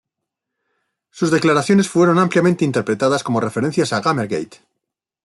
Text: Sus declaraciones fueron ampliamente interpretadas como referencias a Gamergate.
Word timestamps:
Sus 1.11 1.29
declaraciones 1.29 1.87
fueron 1.87 2.17
ampliamente 2.17 2.65
interpretadas 2.65 3.21
como 3.23 3.39
referencias 3.39 3.93
a 3.93 4.01
Gamergate. 4.01 4.57